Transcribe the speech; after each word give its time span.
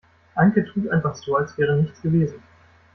Anke 0.35 0.63
tut 0.65 0.89
einfach 0.89 1.13
so, 1.13 1.35
als 1.35 1.55
wäre 1.59 1.77
nichts 1.79 2.01
gewesen. 2.01 2.41